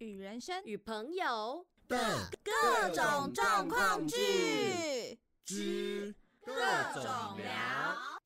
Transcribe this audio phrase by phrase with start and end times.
[0.00, 1.98] 与人生与朋友的
[2.42, 6.54] 各种状况剧之各
[6.94, 7.04] 种
[7.36, 7.44] 聊。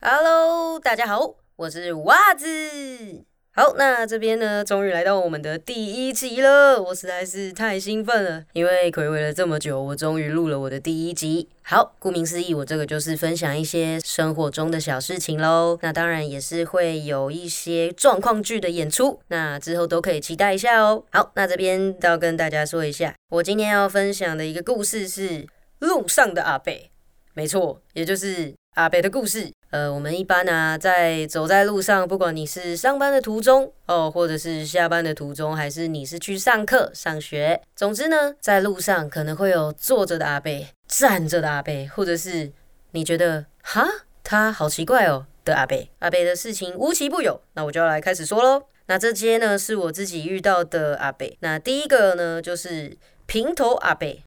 [0.00, 3.26] Hello，大家好，我是袜子。
[3.56, 11.48] 好，那这边呢，终于来到我们的第一集了，我实在是太兴奋了，因为暌违了这么久，我终于录了我的第一集。
[11.62, 15.78] 好，顾名思义，我这个就是分享一些生活中的小事情喽。
[15.82, 21.04] 那当然也是会有一些状况剧的演出，那之后都可以期待一下哦。
[21.12, 25.46] 好，那这边要跟大家说一下，我今天要分享的一个故事是
[25.78, 26.90] 路上的阿贝。
[27.34, 29.52] 没错，也就是阿北的故事。
[29.74, 42.52] 呃，我们一般啊，在走在路上，不管你是上班的途中哦，或者是下班的途中，还是你是去上课、上学，总之呢，在路上可能会有坐着的阿北、站着的阿北，或者是
[42.92, 43.84] 你觉得哈
[44.22, 45.90] 他好奇怪哦的阿北。
[45.98, 48.66] 阿北的事情无奇不有，那我就要来开始说喽。
[48.86, 51.36] 那这些呢，是我自己遇到的阿北。
[51.40, 54.22] 那第一个呢，就是平头阿北。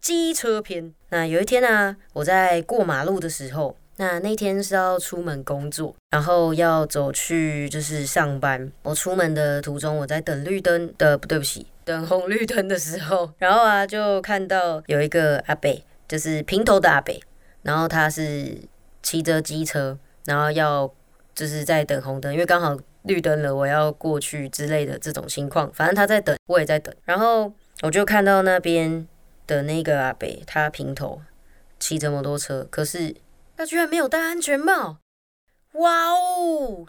[0.00, 0.94] 机车篇。
[1.08, 8.70] 那有一天啊，我在过马路的时候，那那天是要出门工作，然后要走去就是上班。
[8.82, 17.20] 我出门的途中，我在等绿灯的，不对不起，等红绿灯的时候，然后啊就看到有一个阿北，就是平头的阿北，
[17.62, 18.56] 然后他是
[19.02, 20.92] 骑着机车，然后要
[21.34, 25.72] 就是在等红灯，因为刚好绿灯了，我要过去之类的这种情况。
[25.72, 29.06] 反正他在等，我也在等，然后我就看到那边。
[29.48, 31.22] 的那个阿北，他平头
[31.78, 33.14] 骑着摩托车，可是
[33.56, 34.98] 他居然没有戴安全帽！
[35.72, 36.86] 哇哦！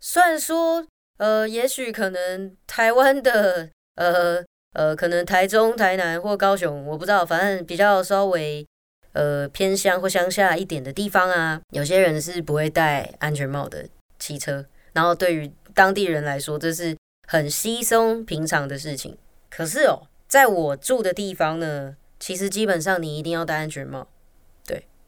[0.00, 0.86] 虽然说，
[1.18, 8.66] 呃，也许可能台湾的，呃呃，可能台中、台南或高雄，我不知道，反正比较稍微
[9.12, 16.96] 呃偏乡或乡下一点的地方啊，有些人是不会戴安全帽的骑车，然后对于当地人来说，这是
[17.26, 19.16] 很稀松平常的事情。
[19.48, 21.96] 可是哦，在我住的地方呢。
[22.22, 24.06] 其实基本上你一定要戴安全帽，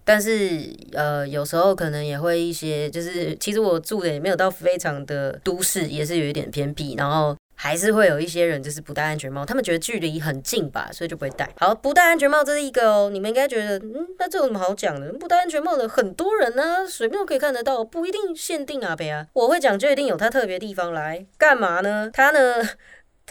[0.05, 11.49] 但是呃，有时候可能也会一些，就是其实我住的也没有到非常的都市，也是有一点偏僻，然后还是会有一些人就是不戴安全帽，他们觉得距离很近吧，所以就不会戴。
[11.57, 15.13] 好，不戴安全帽这是一个哦，你们应该觉得，嗯，那这有什么好讲的？
[15.13, 19.27] 不戴安全帽的很多人呢，随便都可以看得到，不一定限定啊北啊。
[19.35, 22.11] 我会讲就一定有它特别地方来干嘛呢？
[22.13, 22.69] 它呢？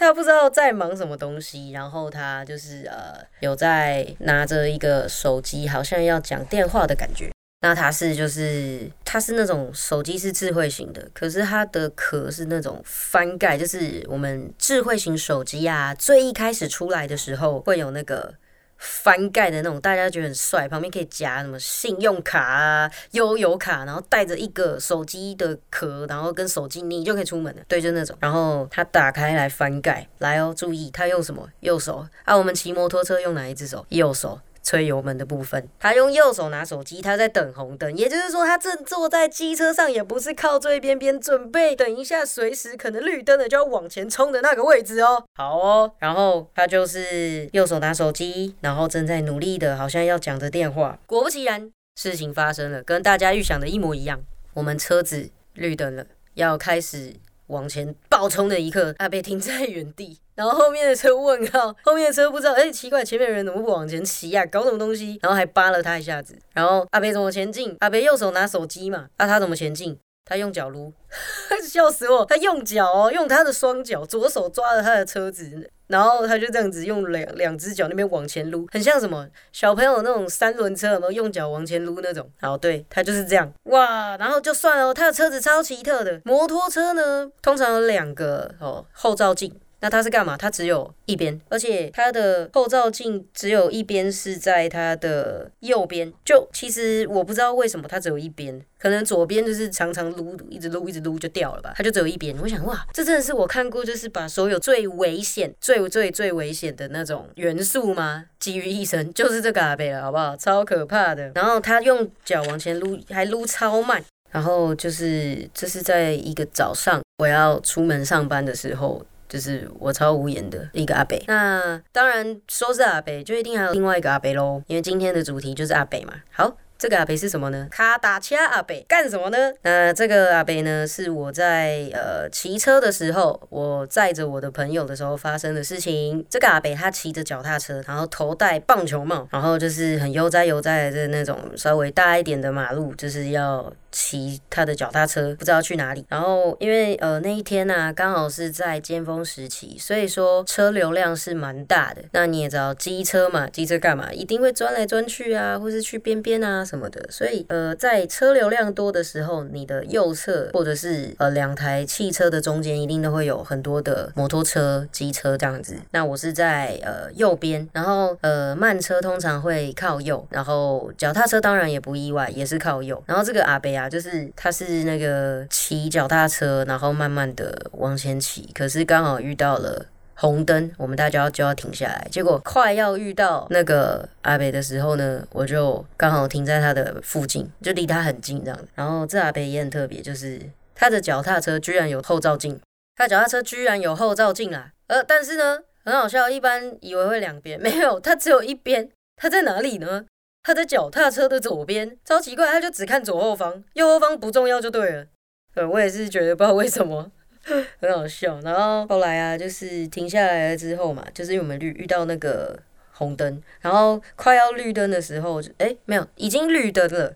[0.01, 7.29] 他不知道在忙什么东西，然后他就是呃有在拿着一个手机，好像要讲电话的感觉。
[7.61, 18.33] 那他是就是他是那种手机是智慧型的，可是它的壳是那种翻盖，就是我们智慧型手机啊，最一开始出来的时候会有那个。
[18.81, 27.61] 翻盖的那种，大家觉得很帅，旁边可以夹什么信用卡啊、悠游卡，然后带着一个手机的壳，然后跟手机你就可以出门了。
[27.67, 28.17] 对，就那种。
[28.19, 31.47] 然后它打开来翻盖，来哦，注意，他用什么？
[31.59, 32.35] 右手啊。
[32.35, 33.85] 我们骑摩托车用哪一只手？
[33.89, 34.39] 右手。
[34.63, 45.23] 吹油门的部分，他用右手拿手机，他在等红灯，也就是说，他正坐在机车上，也不是靠最边边，准备等一下，随时可能绿灯了就要往前冲的那个位置哦。
[45.35, 50.99] 好哦，然后他就是右手拿手机，然后正在努力的，好像要讲着电话。
[51.05, 54.21] 果不其然，事情发生了，跟大家预想的一模一样。
[54.53, 56.05] 我们车子绿灯了，
[56.35, 57.15] 要开始
[57.51, 60.19] 往前爆冲的一刻，阿贝停在原地。
[60.33, 64.43] 然后后面的车问号，后面的车不知道，哎，奇怪，前面的人怎么不往前骑呀？
[64.47, 65.19] 搞什么东西？
[65.21, 66.35] 然后还扒了他一下子。
[66.53, 67.75] 然后阿北怎么前进？
[67.79, 69.99] 阿北右手拿手机嘛，那他怎么前进？
[70.25, 70.93] 他用脚撸，
[71.67, 72.25] 笑死我！
[72.25, 82.29] 他用脚哦，用他的双脚，左手抓着他的车子，然后他就这样子用两两只脚那边往前撸，很像什么小朋友那种三轮车，有没有用脚往前撸那种？
[82.39, 84.15] 好，对他就是这样哇。
[84.17, 89.59] 然后就算哦，他的车子超奇特的，摩托车呢，通常有两个哦后照镜。
[89.81, 90.37] 那它是干嘛？
[90.37, 96.13] 它只有一边，而且它的后照镜只有一边是在它的右边。
[96.23, 101.73] 就其实我不知道为什么它只有一边，可能左边就是常常撸，一直撸，一直撸就掉了吧。
[101.75, 102.37] 它就只有一边。
[102.39, 108.25] 我想哇，这真的是我看过就是把所有最危险、最最最危险的那种元素吗？
[108.37, 110.37] 集于一身，就是这个阿贝了，好不好？
[110.37, 111.31] 超可怕的。
[111.33, 114.03] 然后他用脚往前撸，还撸超慢。
[114.29, 119.03] 然后就是这是在一个早上我要出门上班的时候。
[119.31, 126.13] 就是我超无言的一个阿北，那当然说是阿北，就一定还有另外一个阿北喽，因为今天的主题就是阿北嘛。
[126.33, 127.67] 好，这个阿北是什么呢？
[127.69, 129.37] 卡打掐阿北干什么呢？
[129.61, 136.25] 那这个阿北呢，是我在呃骑车的时候，我载着我的朋友的时候发生的事情。
[136.27, 143.71] 这个阿北他骑着脚踏车，然后头戴棒球帽，然后就是很悠哉悠哉的那种稍微大一点的马路，就是要。
[143.93, 146.05] 骑他的脚踏车，不知道去哪里。
[146.07, 152.01] 然后因为呃那一天呢，刚好是在尖峰时期，所以说车流量是蛮大的。
[152.13, 154.09] 那你也知道，机车嘛，机车干嘛？
[154.13, 157.05] 一定会钻来钻去啊，或是去边边啊什么的。
[157.11, 165.75] 所以呃，在车流量多的时候，你的右侧或者是呃两台汽车的中间，一定都会有很多的摩托车、机车这样子。
[165.91, 173.03] 那我是在呃右边，然后呃慢车通常会靠右，然后脚踏车当然也不意外，也是靠右。
[173.05, 173.87] 然后这个阿贝啊。
[173.91, 179.85] 就是他是那个骑脚踏车，然后慢慢的往前骑，可是刚好遇到了
[180.15, 182.07] 红灯，我们大家就要停下来。
[182.11, 188.59] 结果快要遇到那个阿北的时候呢，我就刚好停在他的附近，就离他很近这样。
[188.75, 190.39] 然后这阿北也很特别，就是
[190.75, 192.59] 他的脚踏车居然有后照镜，
[192.95, 194.71] 他脚踏车居然有后照镜啊！
[194.87, 200.05] 呃，但是呢，很好笑，一般以为会两边，没有，他只有一边，他在哪里呢？
[200.43, 205.05] 他在脚踏车的左边，超奇怪，他就只看左后方，右后方不重要就对了。
[205.53, 207.11] 呃，我也是觉得不知道为什么，
[207.79, 208.39] 很好笑。
[208.41, 212.57] 然后后来啊，就是停下来了之后嘛，就是因为我们遇遇到那个
[212.91, 217.13] 红灯，然后快要绿灯的时候，哎，没有，已经绿灯了。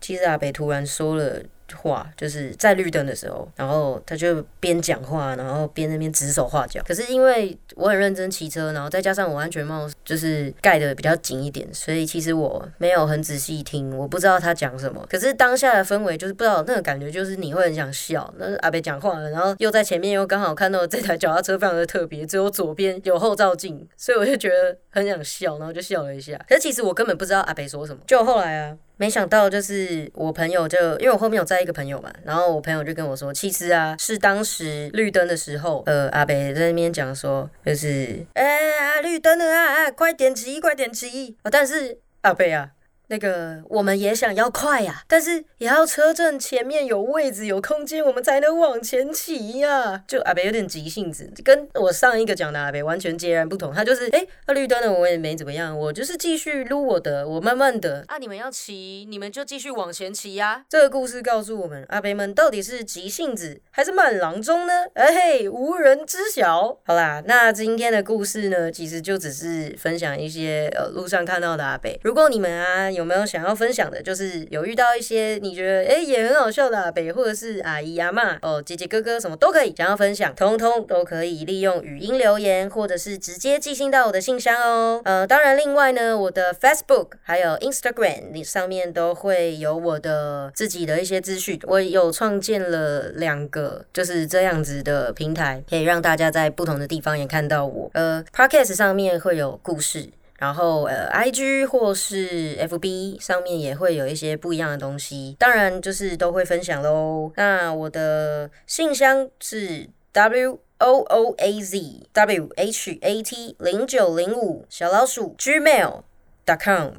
[0.00, 1.42] 其实阿北突然说了。
[1.76, 6.82] 话就是在绿灯的时候，然后他就边讲话，然后边那边指手画脚。
[6.86, 15.04] 可是因为我很认真骑车，然后再加上我安全帽就是盖的比较紧一点，所以其实我没有很仔细听，我不知道他讲什么。
[15.08, 18.32] 可是当下的氛围就是不知道那个感觉，就是你会很想笑。
[18.38, 26.38] 那阿北讲话了，然后又在前面又刚好看到这台脚踏车非常的特别，只有左边有后照镜，所以我就觉得很想笑，然后就笑了一下。
[26.48, 28.00] 可是其实我根本不知道阿北说什么。
[28.06, 28.76] 就后来啊。
[29.00, 38.44] 没想到，就是我朋友就因为我后面有在一个朋友嘛，然后我朋友就跟我说，其实啊，是当时绿灯的时候，呃，阿北在那边讲说，就是哎
[38.78, 41.48] 啊，绿灯了啊啊，快点骑，快点骑啊！
[41.50, 42.72] 但是阿北啊。
[43.10, 50.04] 那个我们也想要快呀，但是也要车阵前面有位置有空间，我们才能往前骑呀。
[50.06, 53.74] 就阿北有点急性子，跟我上一个讲的阿北完全截然不同。
[53.74, 58.04] 他就是哎，那绿灯了我也没怎么样，我就是继续撸我的，我慢慢的。
[58.06, 60.64] 啊，你们要骑，你们就继续往前骑呀。
[60.68, 64.72] 这个故事告诉我们，阿北们到底是急性子还是慢郎中呢？
[64.94, 66.78] 哎嘿，无人知晓。
[66.84, 71.98] 好啦，那今天的故事呢，其实就只是分享一些呃路上看到的阿北。
[72.04, 72.88] 如果你们啊。
[72.99, 74.02] 有有没有想要分享的？
[74.02, 85.00] 就是有遇到一些你觉得哎也很好笑的阿北，或者是阿姨阿妈哦姐姐哥哥什么都可以，想要分享，通通都可以利用语音留言，或者是直接寄信到我的信箱哦。
[85.06, 91.58] 呃，当然另外呢，我的 Facebook 还有 Instagram 上面都会有我的自己的一些资讯。
[91.64, 97.90] 我有创建了两个就是这样子的平台，可以让大家在不同的地方也看到我。
[97.94, 100.10] 呃，Podcast 上面会有故事。
[100.40, 107.30] 然后呃，I G 或是 F B 上面也会有一些不一样的东西，当然就是都会分享喽。
[107.36, 116.00] 那我的信箱是 W O O A Z W H A T 零九零五小老鼠 Gmail
[116.46, 116.94] dot com，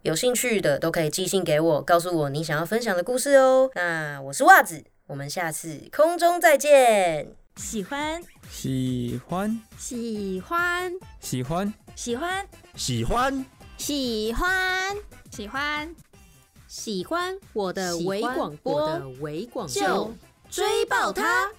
[0.00, 3.70] 有兴趣的都可以寄信给我，告诉我你想要分享的故事哦。
[3.74, 7.28] 那我是袜子，我们下次空中再见。
[7.56, 11.72] 喜欢，喜欢，喜欢，喜欢。
[11.94, 13.44] 喜欢，喜欢，
[13.76, 14.96] 喜欢，
[15.30, 15.94] 喜欢，
[16.68, 20.14] 喜欢我的微广播，微广就
[20.50, 21.50] 追爆它。